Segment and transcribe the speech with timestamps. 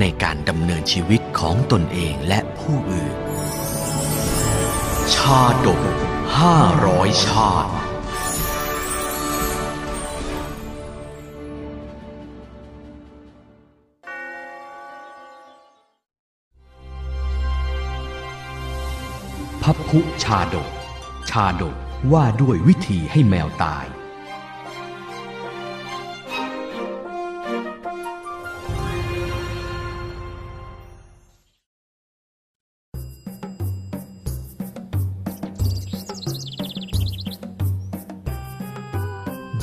[0.00, 3.14] ในการดำเนินชีวิตของตนเองและผู้อื่น
[5.14, 5.82] ชาดก
[6.38, 6.56] ห้า
[6.86, 7.72] ร้อยชาติ
[19.62, 20.70] พัพพุชาดก
[21.30, 21.76] ชาดก
[22.12, 23.86] ว่าด้วยวิธีให้แมวตาย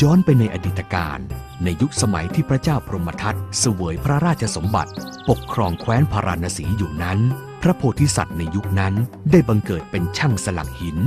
[0.04, 1.20] ย้อนไปในอดีตการ
[1.64, 4.92] ในยุคสมัยที่พระเจ้าพรหมทัตเสวยพระราชสมบัติ
[5.30, 7.20] ปกครองแคว้นพาราณสีอยู่นั้น
[7.62, 8.94] พระโพธิสัตว์ในยุคนั้น
[9.32, 10.98] ได้บังเกิดเป็นช่างสลักหิน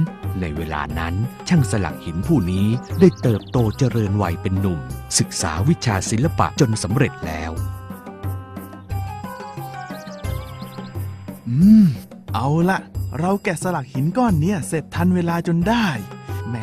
[0.40, 1.14] ในเวลานั้น
[1.48, 2.66] ช่างสลักหินผู้นี้
[3.00, 4.80] ได้เติบโตเจริญวัยเป็นหนุ่ม
[5.18, 7.52] ศึกษาวิชาศิลปะจนสำเร็จแล้ว
[11.48, 11.86] อืม
[12.34, 12.78] เอาละ
[13.18, 15.86] เราแกะสลักหินก้อนเนี้ยเสร็จทันเวลาจนได้
[16.48, 16.56] แหม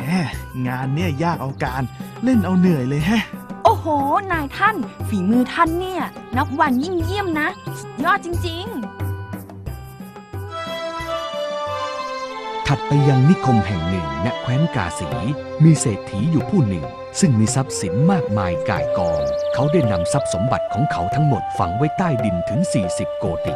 [0.66, 1.84] งานเนี่ยยากเอาการ
[2.24, 3.22] เล่นเอาเหนื่อยเลยแฮะ
[3.64, 3.86] โอ้โห
[4.32, 4.76] นายท่าน
[5.08, 6.02] ฝีมือท่านเนี่ย
[6.36, 7.48] นับวันยิ่งเยี่ยมนะ
[7.80, 8.66] สุดยอดจริง
[12.66, 15.08] ถัดไปยังนิคมแห่งหนึ่งณแคว้นกาสี
[15.64, 16.84] มีเศรษฐีอยู่ผู้หนึ่ง
[17.20, 19.20] ซึ่งมีทรัพย์สินมากมายก่ายกอง
[19.54, 23.54] เขาได้นำทรัพย์สมบัติของเขาทั้งหมดฝังไว้ใต้ดินถึง 40 โกติ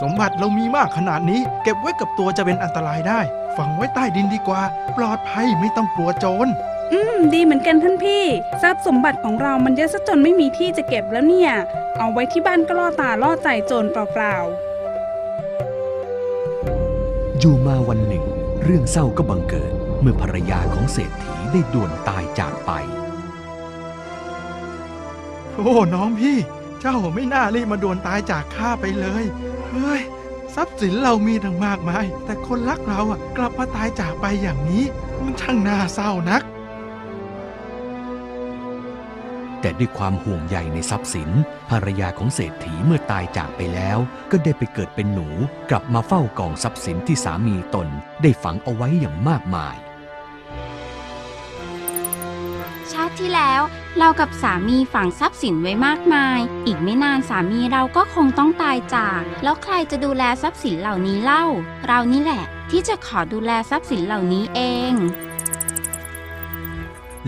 [0.00, 3.20] สมบัติเรามีมากขนาดนี้ เก็บไว้กับตัวจะเป็นอันตรายได้
[3.56, 4.62] ฝังไว้ใต้ดินดีกว่า
[4.96, 6.48] ปลอดภัยไม่ต้องกลัวโจร
[6.92, 8.24] อืม ดีเหมือนกันท่านพี่
[8.62, 11.52] ทรัพย์สมบัติของเรามันเยอะซะจนไม่มีที่จะเก็บแล้วเนี่ย
[11.98, 14.36] เอาไว้ที่บ้านก็ล่อตาล่อใจโจรเปล่า
[17.38, 18.24] อยู่มาวันหนึ่ง
[18.64, 22.70] เรื่องเศร้าก็บังเกิด เมื่อภรรยาของเศรษฐีได้ด่วนตายจากไป
[25.54, 26.36] โอ้น้องพี่
[26.80, 29.24] เจ้าไม่น่ารีบมาด่วนตายจากข้าไปเลย
[29.70, 30.00] เฮ้ย
[30.56, 34.84] ทรัพย์สินเรามีทั้งมากมาย แต่คนรักเราอะ กลับมาตายจากไปอย่างนี้
[35.22, 36.42] มันช่างน่าเศร้านัก
[39.60, 41.30] แต่ด้วยความห่วงใยในทรัพย์สิน
[41.70, 43.98] ภรรยาของเศรษฐีเมื่อตายจากไปแล้ว
[44.30, 45.28] ก็ได้ไปเกิดเป็นหนู
[45.70, 47.88] กลับมาเฝ้ากองทรัพย์สินที่สามีตน
[48.22, 49.76] ได้ฝังเอาไว้อย่างมากมาย
[53.16, 53.62] ติที่แล้ว
[53.98, 61.44] เรากับสามีฝังทรัพย์สินไว้มากมาย อีกไม่นานสามีเราก็คงต้องตายจาก แล้วใครจะดูแลทรัพย์สินเหล่านี้เล่า
[61.86, 64.60] เรานี่แหละ ที่จะขอดูแลทรัพย์สินเหล่านี้เอ
[64.90, 64.92] ง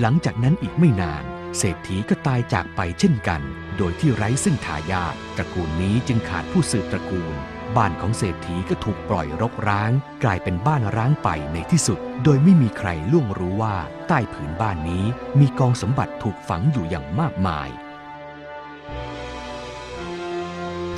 [0.00, 1.24] หลังจากนั้นอีกไม่นาน
[1.58, 3.40] เศรษฐีก็ตายจากไปเช่นกัน
[3.76, 7.34] โดยที่ไร้ซึ่งทายาทตระกูลนี้จึงขาดผู้สืบตระกูล
[7.76, 9.90] บ้านของเศรษฐีก็ถูกปล่อยรกร้าง
[10.24, 13.76] กลายเป็นบ้านร้างไปในที่สุด โดยไม่มีใครล่วงรู้ว่า
[14.08, 15.04] ใต้ผืนบ้านนี้
[15.40, 17.68] มีกองสมบัติถูกฝังอยู่อย่างมากมาย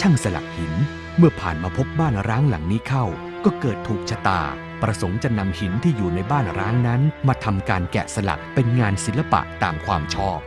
[0.01, 0.75] ช่างสลักหิน
[1.17, 3.05] เมื่อผ่านมาพบบ้านร้างหลังนี้เข้า
[3.45, 4.43] ก็เกิดถูกชะตา
[4.83, 10.41] ประสงค์จะนำหินที่อยู่ในบ้านร้างนั้น มาทำการแกะสลักเป็นงานศิลปะตามความชอบ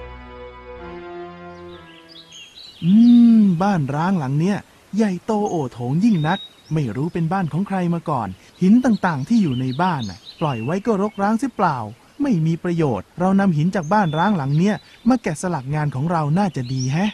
[2.84, 2.94] อื
[3.40, 4.58] ม บ้านร้างหลังเนี้ย
[4.96, 6.40] ใหญ่โตโอโถงยิ่งนัก
[6.74, 8.28] ไม่รู้เป็นบ้านของใครมาก่อน
[8.62, 11.78] หินต่างๆ ที่อยู่ในบ้านน่ะ ปล่อยไว้ก็รกร้างเสียเปล่า
[12.22, 14.76] ไม่มีประโยชน์ เรานำหินจากบ้านร้างหลังเนี้ย
[15.10, 17.12] มาแกะสลักงานของเราน่าจะดีแฮะ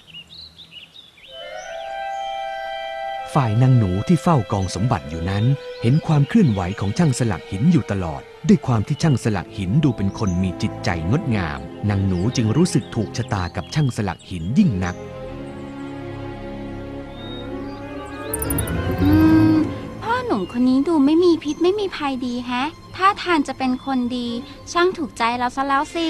[3.33, 5.45] ฝ่ายนางหนูที่เฝ้ากองสมบัติอยู่นั้น
[5.81, 11.59] เห็นความเคลื่อนไหวของช่างสลักหินอยู่ตลอด ด้วยความที่ช่างสลักหินดูเป็นคนมีจิตใจงดงาม
[11.89, 14.95] นางหนูจึงรู้สึกถูกชะตากับช่างสลักหินยิ่งนัก
[20.39, 24.27] มคนนี้ดูไม่มีพิษไม่มีภัยดีแฮะ ถ้าทานจะเป็นคนดี
[24.71, 26.05] ช่างถูกใจเราซะแล้วสิ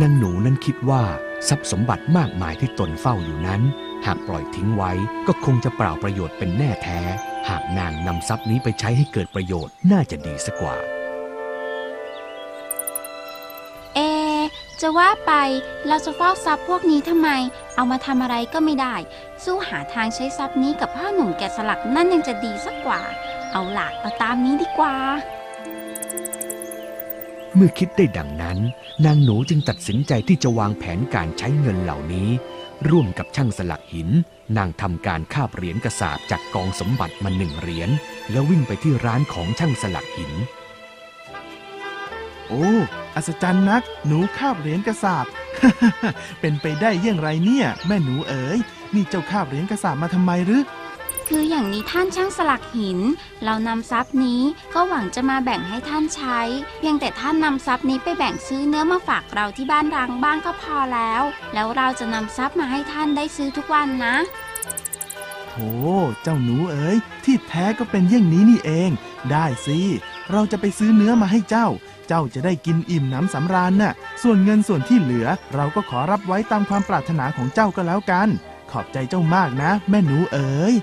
[0.00, 1.02] นางหนูนั้นคิดว่า
[1.48, 3.62] ทรัพย์สมบัติมากมายที่ตนเฝ้าอยู่นั้น
[4.06, 4.92] หากปล่อยทิ้งไว้
[5.26, 7.00] ก็คงจะเปล่าประโยชน์เป็นแน่แท้
[7.48, 10.76] หากนางนำทรัพย์นี้ไปใช้ให้เกิดประโยชน์น่าจะดีสักกว่า
[13.94, 13.98] เอ
[14.80, 15.32] จะว่าไป
[15.86, 17.28] เราจะเฝ้าทรัพย์พวกนี้ทำไม
[17.76, 18.94] เอามาทำอะไรก็ไม่ได้
[19.44, 23.00] สู้หาทางใช้ทรัพย์นี้กับพ่อหนุ่มแกะสลักนั่นยังจะดีสักกว่า
[23.52, 24.94] เอาล่ะเอาตามนี้ดีกว่า
[27.54, 28.58] เมื่อคิดได้ดังนั้น
[29.04, 32.28] นางหนูจึงตัดสินใจที่จะวางแผนการใช้เงินเหล่านี้
[32.90, 34.08] ร่วมกับช่างสลักหิน
[34.56, 37.90] นางทำการคาบเหรียญกระสาบจากกองสมบัติมาหนึ่งเหรียญ
[38.30, 40.32] แล้ววิ่งไปที่ร้านของช่างสลักหิน
[42.48, 42.70] โอ้
[43.14, 45.26] อัศจรรย์นัก หนูคาบเหรียญกระสาบ
[46.40, 48.58] เป็นไปได้เยี่ยงไรเนี่ย แม่หนูเอ๋ย
[48.94, 50.64] นี่เจ้าคาบเหรียญกระสาบมาทำไมหรือ
[51.28, 52.98] คืออย่างนี้ท่านช่างสลักหิน
[53.44, 54.42] เรานำทรัพย์นี้
[54.74, 56.40] ก็หวังจะมาแบ่งให้ท่านใช้
[56.78, 61.22] เพียงแต่ท่านนำทรัพย์นี้ไปแบ่งซื้อเนื้อมาฝากเราที่บ้านรังบ้างก็พอแล้ว
[61.54, 64.16] แล้วเราจะนำทรัพย์มาให้ท่านได้ซื้อทุกวันนะ
[65.48, 65.70] โธ่
[66.22, 68.90] เจ้าหนูเอ๋ย ที่แท้ก็เป็นเยี่ยงนี้นี่เอง
[69.30, 69.78] ได้สิ
[70.32, 71.68] เราจะไปซื้อเนื้อมาให้เจ้า
[72.08, 73.92] เจ้าจะได้กินอิ่มหน้ำสำราญน่ะ
[74.22, 78.28] ส่วนเงินส่วนที่เหลือ เราก็ขอรับไว้ตามความปรารถนาของเจ้าก็แล้วกัน
[78.70, 80.74] ขอบใจเจ้ามากนะ แม่หนูเอ๋ย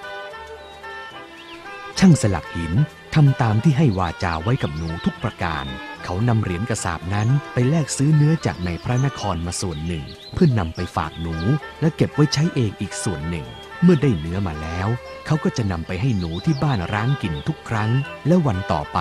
[2.00, 2.74] ช่างสลักหิน
[3.16, 5.66] ทำตามที่ให้วาจาไว้กับหนูทุกประการ
[6.04, 11.36] เขานำเหรียญกระสาบนั้นไปแลกซื้อเนื้อจากในพระนครมาส่วนหนึ่ง เพื่อนนำไปฝากหนู
[11.82, 13.46] และเก็บไว้ใช้เองอีกส่วนหนึ่ง
[13.84, 14.88] เมื่อได้เนื้อมาแล้ว
[15.26, 17.92] เขาก็จะนำไปให้หนูที่บ้านร้างกินทุกครั้ง
[18.28, 19.00] และวันต่อไป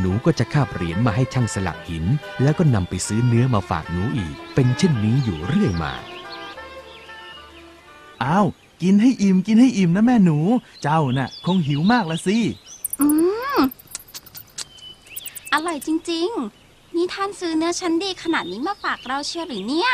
[0.00, 2.04] หนูก็จะคาบเหรียญมาให้ช่างสลักหิน
[2.42, 5.92] แล้วก็นำไปซื้อเนื้อมาฝากหนูอีก เป็นเช่นนี้อยู่เรื่อยมา
[8.24, 8.46] อ้าว
[8.82, 10.38] กินให้อิ่มกินให้อิ่มนะแม่หนู
[10.82, 12.38] เจ้าน่ะ คงหิวมากละสิ
[13.00, 13.06] อื
[13.56, 13.58] ม
[15.52, 16.28] อร่อยจริง
[16.62, 19.90] ๆ นี่ท่านซื้อเนื้อชั้นดีขนาดนี้มาฝากเราเชียวหรือเนี่ย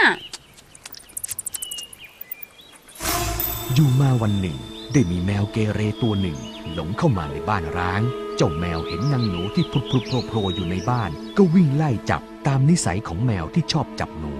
[3.75, 4.56] อยู่มาวันหนึ่ง
[4.93, 6.39] ได้มีแมวเกเรตัวหนึ่ง
[6.73, 8.03] หลงเข้ามาในบ้านร้าง
[8.36, 14.34] เจ้าแมวเห็นนางหนูที่พลุดพลุดโผล่โผล่อยู่ในบ้าน ก็วิ่งไล่จับตามนิสัยของแมวที่ชอบจับหนู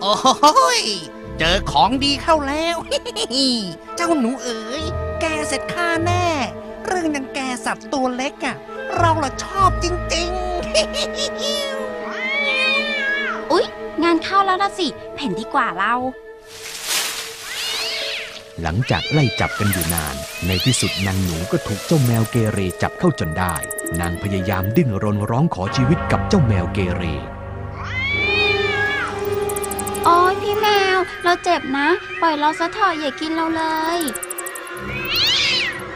[0.00, 0.26] โอ้โห
[0.80, 0.82] ย
[1.38, 2.76] เจอของดีเข้าแล้ว
[3.96, 4.82] เจ้าหนูเอ๋ย
[5.20, 6.26] แกเสร็จข้าแน่
[6.86, 8.56] เรื่องยังแกสัตว์ตัวเล็กอะ
[8.96, 10.40] เราละชอบจริงๆ
[13.52, 13.64] อุ๊ย
[14.02, 15.94] งานเข้าแล้วละสิ เพ่นดีกว่าเรา
[18.62, 20.16] หลังจากไล่จับกันอยู่นาน
[20.46, 23.54] ในที่สุดนางหนูก็ถูกเจ้าแมวเกเรจับเข้าจนได้
[24.00, 27.04] นางพยายามดิ้นรนร้องขอชีวิตกับเจ้าแมวเกเร
[30.04, 30.66] โอ้ยพี่แม
[30.96, 31.88] ว เราเจ็บนะ
[32.20, 33.62] ปล่อยเราซะเถอะอย่ากินเราเล
[33.98, 34.00] ย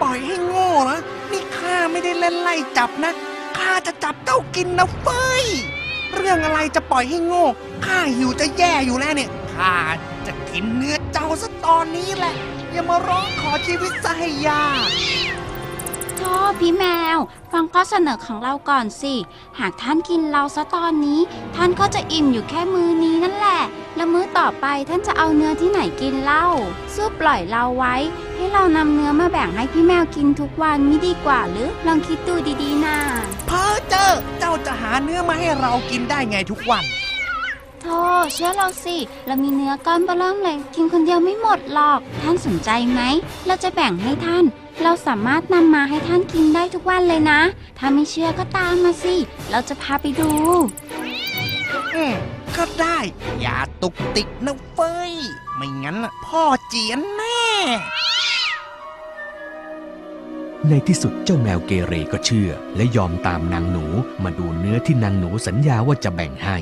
[0.00, 1.00] ปล่อยให้โง่นะ
[1.30, 3.12] นี่ข้าไม่ได้เล่นไล่จับนะ
[3.58, 5.44] ข้าจะจับเจ้ากินนะเฟ้ย
[6.14, 7.44] เรื่องอะไรจะปล่อยให้โง่
[7.84, 9.74] ข้าหิวจะแย่อยู่แล้วเนี่ยข้า
[10.26, 12.34] จะกินเนื้อเจ้าซะตอนนี้แหละ
[12.74, 14.88] อย่ามาร้องขอชีวิตซะให้ยาก
[16.16, 16.84] โทษพี่แม
[17.16, 17.18] ว
[17.52, 19.14] ฟังข้อเสนอของเราก่อนสิ
[19.58, 21.20] หากท่านกินเราซะตอนนี้
[21.56, 23.60] ท่านก็จะอิ่มอยู่แค่มือนี้นั่นแหละ
[23.96, 26.46] แล้วมื้อต่อไปท่านจะเอาเนื้อที่ไหนกินเล่า
[26.94, 27.94] สู้ปล่อยเราไว้
[28.36, 32.96] ให้เรานำเนื้อมาแบ่งให้พี่แมวกินทุกวันไม่ดีกว่าหรือลองคิดดูดีๆนะ
[33.46, 36.84] เพอเจอเจ้าจะหาเนื้อมาให้เรากินได้ไงทุกวัน
[37.84, 38.02] โธ่
[38.34, 38.96] เชื่อเราสิ
[39.26, 43.00] เรามีเนื้อก้อนเบอเริ่มเลย กินคนเดียวไม่หมดหรอก ท่านสนใจไหม
[43.46, 44.44] เราจะแบ่งให้ท่าน
[44.82, 47.40] เราสามารถนำมาให้ท่านกินได้ทุกวันเลยนะ
[47.78, 49.14] ถ้าไม่เชื่อก็ตามมาสิ
[49.50, 50.30] เราจะพาไปดู
[51.94, 52.14] อืม
[52.56, 52.98] ก็ได้
[53.40, 55.12] อย่าตุกติกนะเฟ้ย
[55.56, 57.44] ไม่งั้นน่ะพ่อเจียนแน่
[60.68, 63.86] ในที่สุดเจ้าแมวเกเรก็เชื่อ และยอมตามนางหนู
[64.24, 66.58] มาดูเนื้อที่นางหนูสัญญาว่าจะแบ่งให้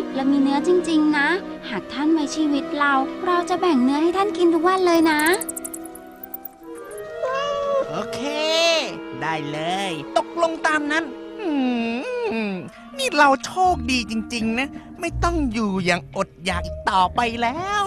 [0.00, 1.28] ห็นไหมเรามีเนื้อจริง ๆ นะ
[1.68, 2.92] หากท่านไว้ชีวิตเรา
[3.26, 5.20] เราจะแบ่งเนื้อให้ท่านกินทุกวันเลยนะ
[7.90, 8.20] โอเค
[9.20, 9.58] ได้เล
[9.90, 11.04] ย ตกลงตามนั้น
[11.40, 11.48] อื
[12.50, 12.52] ม
[12.98, 14.68] นี่เราโชคดีจริง ๆ นะ
[15.00, 17.82] ไม่ต้องอยู่อย่างอดอยากอีกต่อไปแล้ว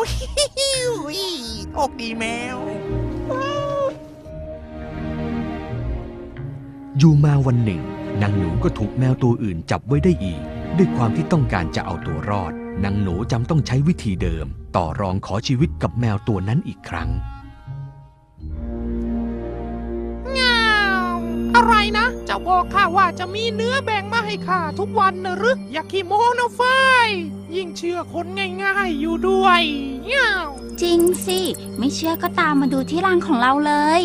[1.72, 2.58] โชคดีแมว
[6.98, 7.82] อยู่มาวันหนึ่ง
[8.22, 10.42] นางหนูก็ถูกแมวตัวอื่นจับไว้ได้อีก
[10.78, 12.54] ด้วยความที่ต้องการจะเอาตัวรอด
[12.84, 17.10] นางหนูจำต้องใช้วิธีเดิม ต่อรองขอชีวิตกับแมวตัวนั้นอีกครั้ง
[21.56, 26.62] อะไรนะเจ้าบอกข้าว่าจะมีเนื้อแบ่งมาให้ข้าทุกวันนะหรืออย่าขี้โม้นะเฟ
[27.08, 27.10] ย
[27.56, 28.26] ยิ่งเชื่อคน
[28.64, 29.62] ง่ายๆอยู่ด้วย
[30.06, 30.46] เงี้ยว
[30.82, 31.40] จริงสิ
[31.78, 34.04] ไม่เชื่อก็ตามมาดูที่รังของเราเลย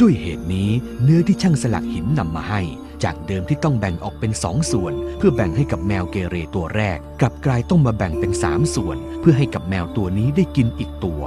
[0.00, 0.70] ด้วยเหตุนี้
[1.02, 2.60] เนื้อที่ช่างสลักหินนำมาให้
[3.04, 11.22] จากเดิมที่ต้องแบ่งออกเป็นสองส่วน เพื่อแบ่งให้กับแมวเกเรตัวแรก กลับกลายต้องมาแบ่งเป็นสามส่วน เพื่อให้กับแมวตัวนี้ได้กินอีกตัว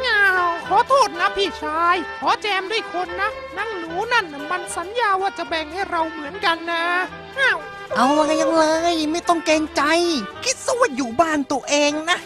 [0.00, 6.84] เงี้ยวขอโทษนะพี่ชาย ขอแจมด้วยคนนะนั่งหนูนั่นน่ะมันสัญญาว่าจะแบ่งให้เราเหมือนกันนะ
[7.36, 7.58] เงี้ยว
[7.96, 9.82] เอาอะไรยังเลยไม่ต้องเกรงใจ
[10.44, 12.18] คิดซะว่าอยู่บ้านตัวเองนะ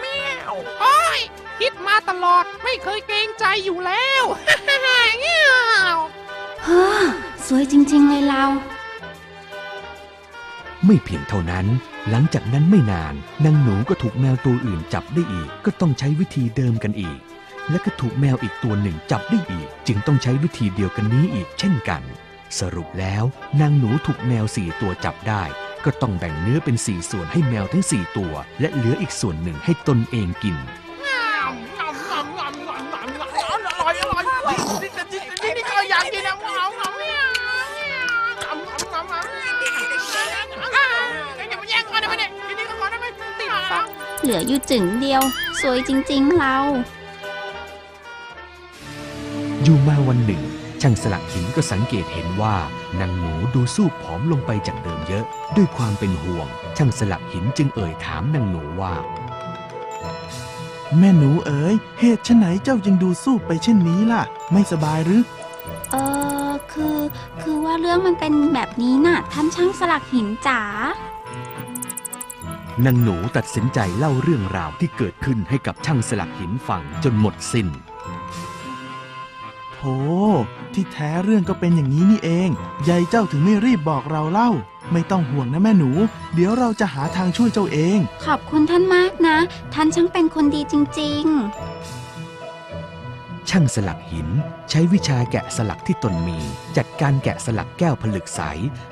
[0.00, 0.06] แม
[0.50, 1.20] วโอ้ย
[1.62, 4.22] คิดมาตลอดไม่เคยเกรงใจอยู่แล้ว
[5.20, 5.50] เงี้ย
[5.94, 5.96] ว
[6.64, 7.04] เฮ้อ
[7.46, 8.44] สวยจริง ๆ เลยเรา
[10.86, 11.66] ไม่เพียงเท่านั้น
[12.10, 13.14] หลังจากนั้นไม่นาน
[13.44, 17.20] นางหนูก็ถูกแมวตัวอื่นจับได้อีก ก็ต้องใช้วิธีเดิมกันอีก
[17.70, 22.02] และก็ถูกแมวอีกตัวหนึ่งจับได้อีก จึงต้องใช้วิธีเดียวกันนี้อีกเช่นกัน
[22.60, 23.24] สรุปแล้ว
[23.60, 25.42] นางหนูถูกแมวสี่ตัวจับได้
[25.84, 30.58] ก็ต้องแบ่งเนื้อเป็นสี่ส่วนให้แมวทั้งสี่ตัว และเหลืออีกส่วนหนึ่งให้ตนเองกิน
[44.22, 45.22] เหลืออยู่จึงเดียว
[45.60, 46.56] สวยจริง ๆ เรา
[49.62, 50.42] อยู่มาวันหนึ่ง
[50.82, 52.56] ช่างสลักหินก็สังเกตเห็นว่า
[53.00, 55.24] นางหนูดูสู้ผอมลงไปจากเดิมเยอะ
[55.56, 58.94] ด้วยความเป็นห่วง ช่างสลักหินจึงเอ่ยถามนางหนูว่า
[60.98, 65.22] แม่หนูเอ๋ยเหตุไฉนเจ้ายังดูสู้ไปเช่นนี้ล่ะ ไม่สบายหรือ
[65.92, 65.96] เอ
[66.48, 66.98] อคือ
[67.40, 70.60] คือว่าเรื่องมันเป็นแบบนี้น่ะ ท่านช่างสลักหินจ๋า
[72.86, 77.68] นางหนูตัดสินใจเล่าเรื่องราวที่เกิดขึ้นให้กับช่างสลักหินฟังจนหมดสิ้น
[79.72, 79.96] โธ่
[80.74, 82.50] ที่แท้เรื่องก็เป็นอย่างนี้นี่เอง
[82.88, 84.50] ยายเจ้าถึงไม่รีบบอกเราเล่า
[84.92, 85.90] ไม่ต้องห่วงนะแม่หนู
[86.34, 89.38] เดี๋ยวเราจะหาทางช่วยเจ้าเอง ขอบคุณท่านมากนะ
[89.74, 91.24] ท่านช่างเป็นคนดีจริง
[93.54, 94.28] ช่างสลักหิน
[94.70, 96.38] ใช้วิชาแกะสลักที่ตนมี
[96.76, 98.40] จัดการแกะสลักแก้วผลึกใส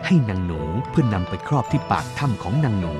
[0.06, 2.94] ให้นางหนูเพื่อนนำไปครอบที่ปากถ้ำของนางหนู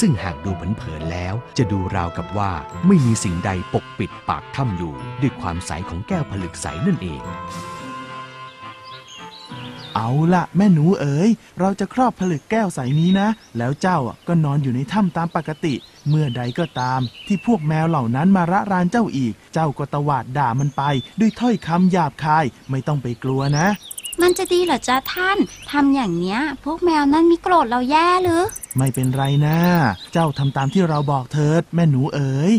[0.00, 2.52] ซึ่งหากดูเผินๆแล้ว จะดูราวกับว่า
[2.86, 7.22] ไม่มีสิ่งใดปกปิดปากถ้ำอยู่ ด้วยความใสของแก้วผลึกใสนั่นเอง
[9.94, 11.30] เอาละแม่หนูเอ๋ย
[11.60, 15.74] เราจะครอบผลึกแก้วใสนี้นะ แล้วเจ้าอะก็นอนอยู่ในถ้ำตามปกติ
[16.08, 20.82] เมื่อใดก็ตาม ที่พวกแมวเหล่านั้นมาระรานเจ้าอีก เจ้าก็ตวาดด่ามันไป
[21.20, 25.38] ด้วยถ้อยคำหยาบคาย ไม่ต้องไปกลัวนะๆมันจะดีเหรอจ๊ะท่าน
[25.70, 28.44] ทำอย่างเนี้ย พวกแมวนั่นมีโกรธเราแย่หรือ
[28.76, 29.58] ไม่เป็นไรนะ
[30.12, 32.52] เจ้าทำตามที่เราบอกเถิด แม่หนูเอ๋ย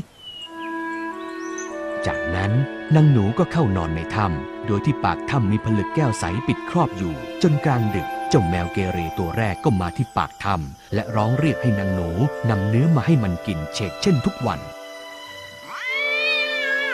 [2.05, 2.51] จากนั้น
[2.95, 12.09] นางหนูก็เข้านอนในถ้ำ โดยที่ปากถ้ำมีผลึกแก้วใสปิดครอบอยู่ จนกลางดึกเจ้าแมวเกเรตัวแรกก็มาที่ปากถ้ำและร้องเรียกให้นางหนู
[12.49, 14.59] นำเนื้อมาให้มันกินเชกเช่นทุกวัน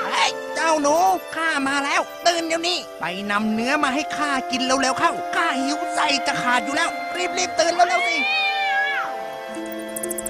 [0.05, 0.95] เฮ้ยเจ้าหนู
[1.35, 8.17] ข้ามาแล้ว ตื่นเดี๋ยวนี้ ไปนำเนื้อมาให้ข้ากินเร็วๆเข้าข้าหิวใจจะขาดอยู่แล้ว รีบๆตื่นเร็วๆสิ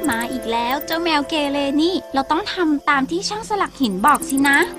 [0.09, 4.78] มาอีกแล้วเจ้าแมวเกเรนี่ เราต้องทำตามที่ช่างสลักหินบอกสินะแต่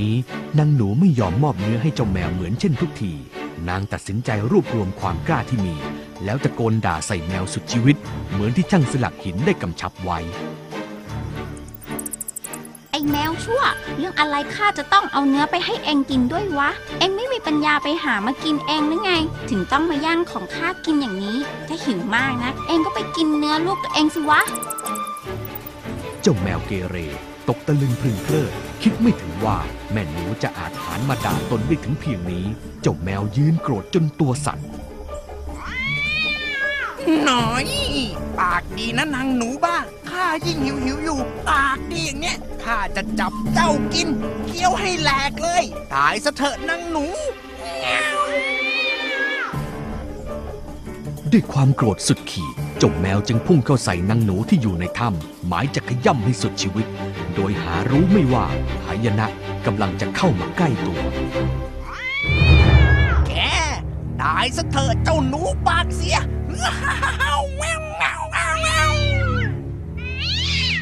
[0.00, 0.16] นนี้
[0.58, 3.12] นางหนูไม่ยอมมอบเนื้อให้เจ้าแมวเหมือนเช่นทุกที
[3.68, 5.76] นางตัดสินใจรวบรวมความกล้าที่มี
[6.24, 7.96] แล้วตะโกนด่าใส่แมวสุดชีวิต
[8.30, 10.18] เหมือนที่ช่างสลักหินได้กำชับไว้
[12.90, 13.62] ไอ้แมวชั่ว
[13.98, 19.12] เรื่องอะไรข้าจะต้องเอาเนื้อไปให้เองกินด้วยวะ เองไม่มีปัญญาไปหามากินเองหรือไง
[19.50, 21.38] ถึงต้องมาย่างของข้ากินอย่างนี้
[21.68, 24.40] ถ้าหิวมากนะ เองก็ไปกินเนื้อลูกตัวเองสิวะ
[26.20, 26.96] เจ้าแมวเกเร
[27.52, 28.52] ตกตะลึงพรึงเพลิด
[28.82, 29.58] คิดไม่ถึงว่า
[29.92, 32.46] แม่หนูจะอาจหานมาด่าตนได้ถึงเพียงนี้
[32.82, 34.60] เจ้าแมวยืนโกรธจนตัวสั่น
[37.24, 37.66] หน่อย
[38.40, 39.76] ปากดีนะนางหนูบ้า
[40.10, 44.08] ข้ายิ่งหิวหิวๆอยู่ ปากดีอย่างเนี้ยข้าจะจับเจ้ากิน
[44.46, 45.64] เคี้ยวให้แหลกเลย
[45.94, 47.04] ตายซะเถอะนางหนู
[51.32, 56.86] ด้วยความโกรธสุดขีดเจ้าแมวจึงพุ่งเข้าใส่นางหนูที่อยู่ในถ้ำหมายจะขย่ำให้สุดชีวิต
[57.36, 58.46] โดยหารู้ไม่ว่า
[58.86, 59.26] หายนะ
[59.66, 61.00] กำลังจะเข้ามาใกล้ตัว
[63.28, 63.32] แก
[64.22, 66.16] ตายซะเถอะเจ้าหนูปากเสีย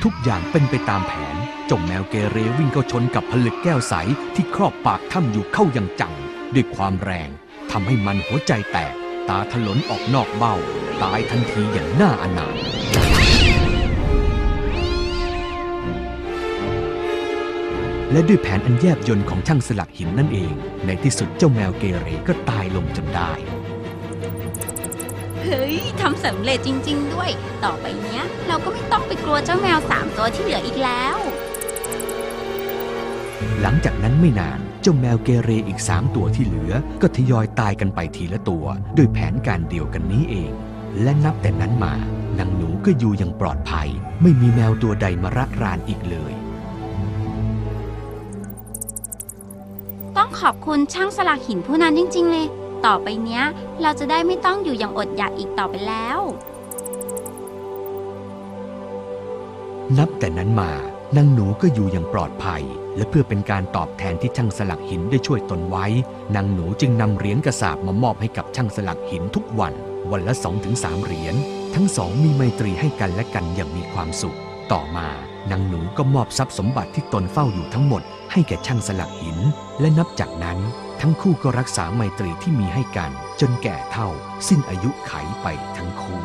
[0.05, 1.37] ทุกอย่างเป็นไปตามแผน
[1.67, 3.95] เจ้าแมวเกเรวิ่งเข้าชนกับผลึกแก้วใส
[4.35, 6.15] ที่ครอบปากถ้ำอยู่เข้าอย่างจัง
[6.55, 7.29] ด้วยความแรง
[7.71, 8.95] ทำให้มันหัวใจแตก
[9.29, 10.55] ตาถลนออกนอกเบ้า
[11.03, 12.68] ตายทันทีอย่างน่าอนาถ
[18.13, 20.55] และด้วยแผนอันแยบยลของช่างสลักหินนั่นเอง
[20.87, 23.33] ในที่สุดเจ้าแมวเกเรก็ตายลงจนได้
[25.45, 27.31] เฮ้ยทำสำเร็จจริง ๆ ด้วย
[27.65, 31.17] ต่อไปเนี้ย เราก็ไม่ต้องไปกลัวเจ้าแมวสามตัวที่เหลืออีกแล้ว
[33.61, 36.73] หลังจากนั้นไม่นานเจ้าแมวเกเรอีกสามตัวที่เหลือ
[37.03, 40.53] ก็ทยอยตายกันไปทีละตัว ด้วยแผนการเดียวกันนี้เอง
[41.03, 41.95] และนับแต่นั้นมา
[42.39, 43.89] นางหนูก็อยู่อย่างปลอดภัย
[44.23, 46.33] ไม่มีแมวตัวใดมารักรานอีกเลย
[50.29, 52.47] ต้องขอบคุณช่างสลักหินผู้นั้นจริง ๆ เลย
[52.87, 53.43] ต่อไปเนี้ย
[53.83, 56.21] เราจะได้ไม่ต้องอยู่อย่างอดอยากอีกต่อไปแล้ว
[59.99, 60.71] นับแต่นั้นมา
[61.17, 62.63] นางหนูก็อยู่อย่างปลอดภัย
[62.97, 65.87] และเพื่อเป็นการตอบแทนที่ช่างสลักหินได้ช่วยตนไว้
[66.35, 69.75] นางหนูจึงนำเหรียญกระสาบมามอบให้กับช่างสลักหินทุกวัน
[70.11, 70.35] วันละ
[70.71, 71.35] 2-3เหรียญ
[71.75, 74.37] ทั้งสองมีไมตรีให้กันและกันอย่างมีความสุข
[74.73, 75.09] ต่อมา
[75.51, 78.03] นางหนูก็มอบทรัพย์สมบัติที่ตนเฝ้าอยู่ทั้งหมด
[78.33, 79.39] ให้แก่ช่างสลักหิน
[79.81, 80.59] และนับจากนั้น
[81.01, 84.09] ทั้งคู่ก็รักษาไมตรีที่มีให้กัน จนแก่เท่า
[84.49, 85.13] สิ้นอายุไข
[85.43, 86.23] ไปทั้งคู่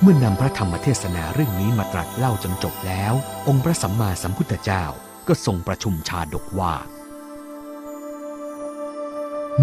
[0.00, 3.14] เมื่อนำพระธรรมเทศนาเรื่องนี้มาตรัสเล่าจนจบแล้ว
[3.48, 4.84] องค์พระสัมมาสัมพุทธเจ้า
[5.28, 6.74] ก็ทรงประชุมชาดกว่า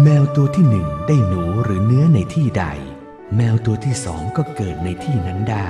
[0.02, 2.64] แมวตัวที่หนึ่งได้หนูหรือเนื้อในที่ใด
[3.36, 5.68] แมวตัวที่สองก็เกิดในที่นั้นได้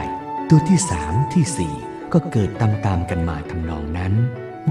[0.53, 1.75] ตัวที่สามที่สี่
[2.13, 4.13] ก็เกิดตามๆกันมาทำนองนั้น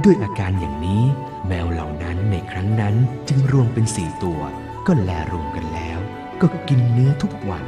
[0.03, 1.03] ด้วยอาการอย่างนี้
[1.47, 2.95] แมวเหล่านั้นในครั้งนั้น
[3.27, 4.41] จึงรวมเป็นสี่ตัว
[4.87, 5.99] ก็แลรวมกันแล้ว
[6.41, 7.65] ก็กินเนื้อทุกวัน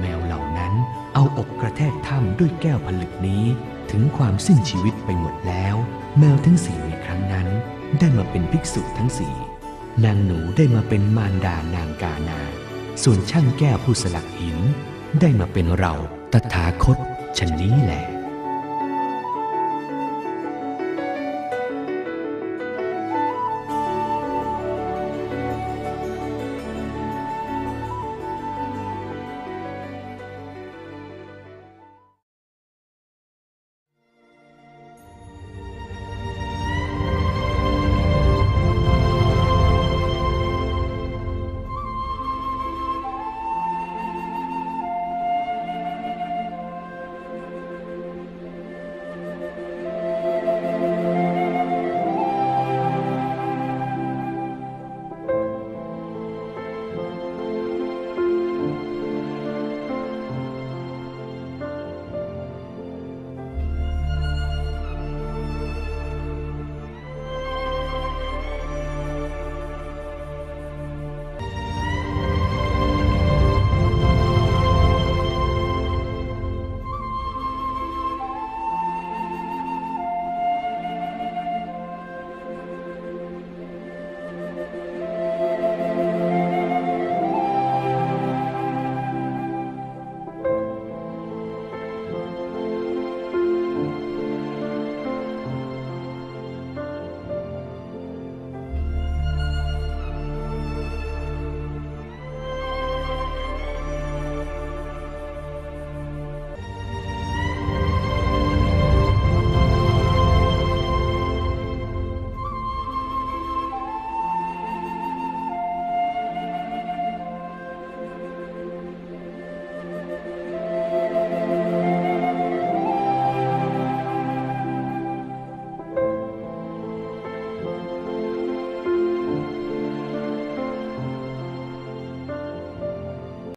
[0.00, 0.72] แมวเหล่านั้น
[1.14, 3.44] เอาอกกระแทกถ้ำด้วยแก้วผลึกนี้
[3.90, 5.74] ถึงความสิ้นชีวิตไปหมดแล้ว
[6.18, 7.48] แมวทั้งสี่ในครั้งนั้น
[7.98, 9.34] ได้มาเป็นภิกษุทั้งสี่
[10.04, 12.40] นางหนูได้มาเป็นมารดานางกานา
[13.02, 14.58] ส่วนช่างแก้วผู้สลักหิน
[15.20, 15.94] ได้มาเป็นเรา
[16.32, 16.98] ตถาคต
[17.38, 18.19] ชนนี้แหละ